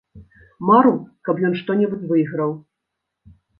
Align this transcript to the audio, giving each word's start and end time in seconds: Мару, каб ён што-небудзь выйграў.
Мару, 0.69 0.93
каб 1.29 1.43
ён 1.51 1.59
што-небудзь 1.61 2.09
выйграў. 2.15 2.51